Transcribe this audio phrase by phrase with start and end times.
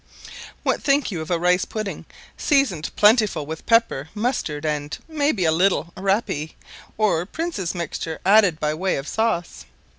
[0.63, 2.05] What think you of a rice pudding
[2.35, 6.55] seasoned plentifully with pepper, mustard, and, may be, a little rappee
[6.97, 9.65] or prince's mixture added by way of sauce.